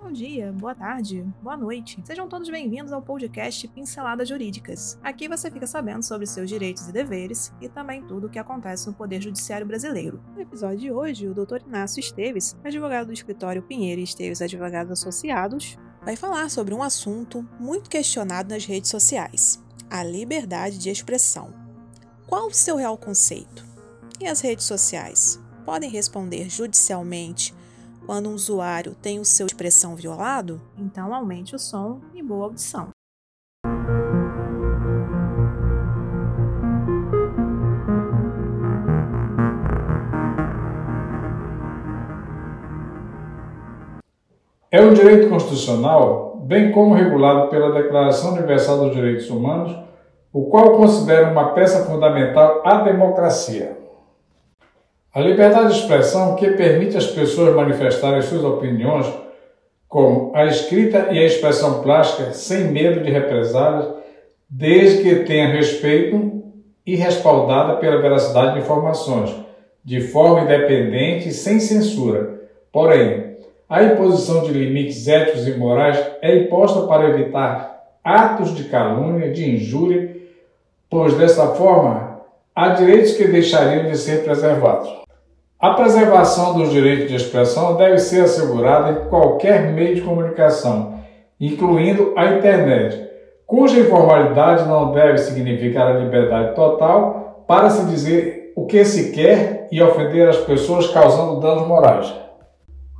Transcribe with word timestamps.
Bom 0.00 0.12
dia, 0.12 0.52
boa 0.52 0.74
tarde, 0.74 1.24
boa 1.42 1.56
noite. 1.56 2.00
Sejam 2.04 2.28
todos 2.28 2.48
bem-vindos 2.48 2.92
ao 2.92 3.02
podcast 3.02 3.66
Pinceladas 3.68 4.28
Jurídicas. 4.28 4.98
Aqui 5.02 5.26
você 5.26 5.50
fica 5.50 5.66
sabendo 5.66 6.02
sobre 6.02 6.26
seus 6.26 6.48
direitos 6.48 6.88
e 6.88 6.92
deveres 6.92 7.52
e 7.60 7.68
também 7.68 8.02
tudo 8.02 8.26
o 8.26 8.30
que 8.30 8.38
acontece 8.38 8.86
no 8.86 8.94
Poder 8.94 9.20
Judiciário 9.20 9.66
Brasileiro. 9.66 10.22
No 10.34 10.40
episódio 10.40 10.78
de 10.78 10.92
hoje, 10.92 11.26
o 11.26 11.34
Dr. 11.34 11.66
Inácio 11.66 11.98
Esteves, 11.98 12.56
advogado 12.62 13.06
do 13.06 13.12
escritório 13.12 13.62
Pinheiro 13.62 14.00
e 14.00 14.04
Esteves 14.04 14.42
Advogados 14.42 14.92
Associados, 14.92 15.78
vai 16.04 16.14
falar 16.14 16.50
sobre 16.50 16.74
um 16.74 16.82
assunto 16.82 17.48
muito 17.58 17.90
questionado 17.90 18.50
nas 18.50 18.64
redes 18.64 18.90
sociais: 18.90 19.62
a 19.90 20.04
liberdade 20.04 20.78
de 20.78 20.90
expressão. 20.90 21.52
Qual 22.26 22.48
o 22.48 22.54
seu 22.54 22.76
real 22.76 22.98
conceito? 22.98 23.64
E 24.20 24.26
as 24.26 24.40
redes 24.40 24.66
sociais 24.66 25.40
podem 25.64 25.90
responder 25.90 26.48
judicialmente 26.48 27.52
quando 28.06 28.30
um 28.30 28.34
usuário 28.34 28.94
tem 28.94 29.18
o 29.18 29.24
seu 29.24 29.46
expressão 29.46 29.96
violado? 29.96 30.60
Então 30.78 31.12
aumente 31.12 31.56
o 31.56 31.58
som 31.58 32.00
e 32.14 32.22
boa 32.22 32.44
audição. 32.44 32.88
É 44.70 44.80
um 44.80 44.92
direito 44.92 45.28
constitucional, 45.28 46.42
bem 46.44 46.70
como 46.70 46.94
regulado 46.94 47.48
pela 47.48 47.72
Declaração 47.72 48.34
Universal 48.34 48.78
dos 48.78 48.94
Direitos 48.94 49.30
Humanos, 49.30 49.76
o 50.32 50.46
qual 50.50 50.76
considera 50.76 51.30
uma 51.30 51.54
peça 51.54 51.84
fundamental 51.86 52.62
à 52.64 52.82
democracia. 52.82 53.85
A 55.16 55.20
liberdade 55.22 55.72
de 55.72 55.80
expressão 55.80 56.36
que 56.36 56.46
permite 56.50 56.94
às 56.94 57.06
pessoas 57.06 57.56
manifestarem 57.56 58.20
suas 58.20 58.44
opiniões, 58.44 59.10
como 59.88 60.30
a 60.34 60.44
escrita 60.44 61.08
e 61.10 61.18
a 61.18 61.24
expressão 61.24 61.80
plástica, 61.80 62.34
sem 62.34 62.64
medo 62.64 63.02
de 63.02 63.10
represálias, 63.10 63.94
desde 64.46 65.02
que 65.02 65.24
tenha 65.24 65.48
respeito 65.48 66.42
e 66.84 66.96
respaldada 66.96 67.76
pela 67.76 68.02
veracidade 68.02 68.52
de 68.52 68.60
informações, 68.60 69.34
de 69.82 70.02
forma 70.02 70.42
independente 70.42 71.30
e 71.30 71.32
sem 71.32 71.60
censura. 71.60 72.38
Porém, 72.70 73.38
a 73.70 73.84
imposição 73.84 74.42
de 74.42 74.52
limites 74.52 75.08
éticos 75.08 75.48
e 75.48 75.52
morais 75.52 75.98
é 76.20 76.36
imposta 76.36 76.82
para 76.86 77.08
evitar 77.08 77.86
atos 78.04 78.54
de 78.54 78.64
calúnia, 78.64 79.32
de 79.32 79.50
injúria, 79.50 80.14
pois 80.90 81.14
dessa 81.14 81.54
forma 81.54 82.20
há 82.54 82.68
direitos 82.68 83.12
que 83.12 83.26
deixariam 83.26 83.90
de 83.90 83.96
ser 83.96 84.22
preservados. 84.22 85.05
A 85.58 85.70
preservação 85.70 86.52
dos 86.52 86.70
direitos 86.70 87.08
de 87.08 87.16
expressão 87.16 87.76
deve 87.76 87.96
ser 87.96 88.24
assegurada 88.24 88.90
em 88.90 89.08
qualquer 89.08 89.72
meio 89.72 89.94
de 89.94 90.02
comunicação, 90.02 91.00
incluindo 91.40 92.12
a 92.14 92.26
internet, 92.26 93.08
cuja 93.46 93.80
informalidade 93.80 94.68
não 94.68 94.92
deve 94.92 95.16
significar 95.16 95.86
a 95.86 95.98
liberdade 95.98 96.54
total 96.54 97.44
para 97.48 97.70
se 97.70 97.86
dizer 97.86 98.52
o 98.54 98.66
que 98.66 98.84
se 98.84 99.12
quer 99.12 99.66
e 99.72 99.82
ofender 99.82 100.28
as 100.28 100.36
pessoas 100.36 100.88
causando 100.88 101.40
danos 101.40 101.66
morais. 101.66 102.14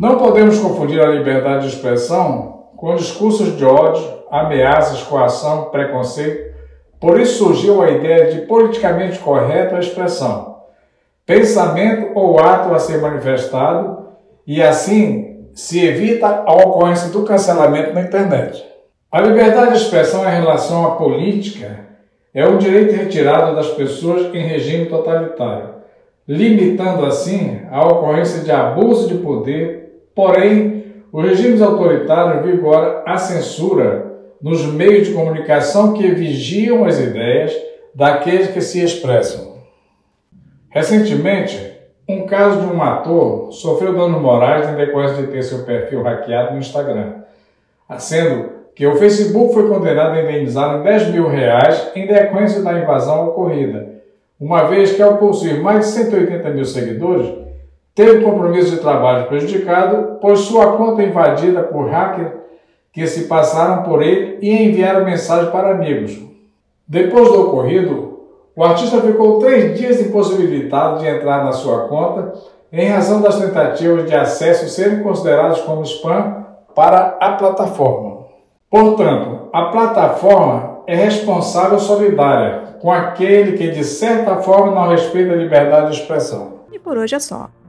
Não 0.01 0.17
podemos 0.17 0.59
confundir 0.59 0.99
a 1.03 1.11
liberdade 1.11 1.69
de 1.69 1.75
expressão 1.75 2.69
com 2.75 2.95
discursos 2.95 3.55
de 3.55 3.67
ódio, 3.67 4.03
ameaças, 4.31 5.03
coação, 5.03 5.65
preconceito. 5.65 6.57
Por 6.99 7.21
isso 7.21 7.45
surgiu 7.45 7.83
a 7.83 7.91
ideia 7.91 8.33
de 8.33 8.47
politicamente 8.47 9.19
correta 9.19 9.79
expressão 9.79 10.56
pensamento 11.27 12.13
ou 12.15 12.39
ato 12.39 12.73
a 12.73 12.79
ser 12.79 12.99
manifestado 12.99 14.07
e 14.47 14.63
assim 14.63 15.49
se 15.53 15.85
evita 15.85 16.45
a 16.47 16.53
ocorrência 16.53 17.11
do 17.11 17.25
cancelamento 17.25 17.93
na 17.93 18.03
internet. 18.03 18.65
A 19.11 19.21
liberdade 19.21 19.73
de 19.73 19.79
expressão 19.79 20.23
em 20.23 20.33
relação 20.33 20.87
à 20.87 20.91
política 20.93 21.81
é 22.33 22.47
um 22.47 22.59
direito 22.59 22.95
retirado 22.95 23.57
das 23.57 23.69
pessoas 23.71 24.33
em 24.35 24.47
regime 24.47 24.87
totalitário, 24.87 25.71
limitando 26.29 27.05
assim 27.05 27.63
a 27.71 27.85
ocorrência 27.85 28.43
de 28.43 28.53
abuso 28.53 29.09
de 29.09 29.15
poder, 29.23 30.07
porém, 30.15 30.85
os 31.13 31.25
regimes 31.25 31.63
autoritários 31.63 32.45
vigoram 32.45 33.03
a 33.07 33.17
censura 33.17 34.13
nos 34.41 34.65
meios 34.67 35.09
de 35.09 35.15
comunicação 35.15 35.95
que 35.95 36.07
vigiam 36.09 36.85
as 36.85 37.01
ideias 37.01 37.57
daqueles 37.95 38.49
que 38.49 38.61
se 38.61 38.85
expressam. 38.85 39.56
Recentemente, 40.77 41.73
um 42.07 42.27
caso 42.27 42.61
de 42.61 42.67
um 42.67 42.83
ator 42.83 43.51
sofreu 43.51 43.95
danos 43.95 44.21
morais 44.21 44.69
em 44.69 44.75
decorrência 44.75 45.23
de 45.23 45.29
ter 45.29 45.43
seu 45.43 45.65
perfil 45.65 46.03
hackeado 46.03 46.53
no 46.53 46.59
Instagram, 46.59 47.15
sendo 47.97 48.51
que 48.75 48.87
o 48.87 48.95
Facebook 48.97 49.55
foi 49.55 49.71
condenado 49.71 50.13
a 50.13 50.23
indenizar 50.23 50.79
em 50.79 50.83
10 50.83 51.13
mil 51.13 51.29
reais 51.29 51.93
em 51.95 52.07
decorrência 52.07 52.61
da 52.61 52.79
invasão 52.79 53.29
ocorrida, 53.29 53.89
uma 54.39 54.65
vez 54.65 54.93
que 54.93 55.01
ao 55.01 55.17
possuir 55.17 55.63
mais 55.63 55.87
de 55.87 55.93
180 55.93 56.51
mil 56.51 56.67
seguidores, 56.67 57.27
teve 57.95 58.21
compromisso 58.21 58.73
de 58.73 58.83
trabalho 58.83 59.29
prejudicado, 59.29 60.19
pois 60.21 60.41
sua 60.41 60.77
conta 60.77 61.03
invadida 61.03 61.63
por 61.63 61.89
hackers 61.89 62.33
que 62.93 63.07
se 63.07 63.29
passaram 63.29 63.83
por 63.83 64.03
ele 64.03 64.37
e 64.43 64.63
enviaram 64.63 65.07
mensagem 65.07 65.51
para 65.51 65.71
amigos. 65.71 66.21
Depois 66.87 67.31
do 67.31 67.47
ocorrido, 67.47 68.16
o 68.57 68.65
artista 68.65 69.03
ficou 69.03 69.39
três 69.39 69.79
dias 69.79 70.01
impossibilitado 70.01 71.01
de 71.01 71.07
entrar 71.07 71.45
na 71.45 71.53
sua 71.53 71.89
conta 71.89 72.33
em 72.73 72.89
razão 72.89 73.21
das 73.21 73.39
tentativas 73.39 74.07
de 74.07 74.15
acesso 74.15 74.67
serem 74.71 75.03
consideradas 75.03 75.61
como 75.61 75.83
spam 75.83 76.45
para 76.75 77.19
a 77.21 77.33
plataforma. 77.33 78.25
Portanto, 78.71 79.51
a 79.53 79.67
plataforma 79.67 80.81
é 80.87 80.95
responsável 80.97 81.79
solidária 81.79 82.77
com 82.81 82.91
aquele 82.91 83.59
que 83.59 83.71
de 83.71 83.85
certa 83.85 84.37
forma 84.37 84.75
não 84.75 84.89
respeita 84.89 85.33
a 85.33 85.37
liberdade 85.37 85.91
de 85.91 86.01
expressão. 86.01 86.61
E 86.73 86.79
por 86.79 86.97
hoje 86.97 87.15
é 87.15 87.19
só. 87.19 87.49